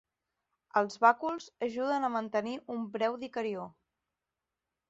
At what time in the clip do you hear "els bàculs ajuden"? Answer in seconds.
0.79-2.07